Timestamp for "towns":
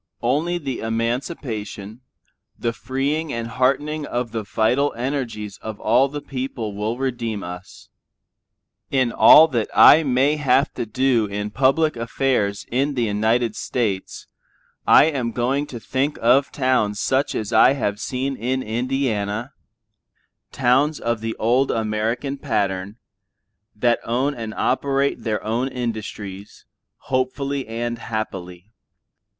16.51-16.99, 20.51-20.99